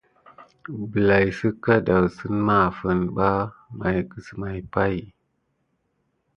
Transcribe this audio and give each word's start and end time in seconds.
Bəlay 0.91 1.27
sika 1.37 1.71
adasine 1.79 2.39
mà 2.47 2.55
afine 2.67 3.07
ɓa 3.15 3.29
may 3.77 3.97
kusimaya 4.09 4.61
pay. 4.73 4.97